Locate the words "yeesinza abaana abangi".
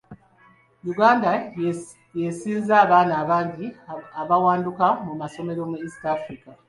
2.19-3.67